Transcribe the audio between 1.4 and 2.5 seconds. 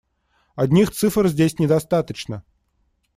недостаточно.